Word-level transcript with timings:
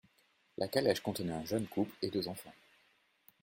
La 0.57 0.67
calèche 0.67 1.01
contenait 1.01 1.31
un 1.31 1.45
jeune 1.45 1.67
couple, 1.67 1.95
et 2.01 2.09
deux 2.09 2.27
enfants. 2.27 2.55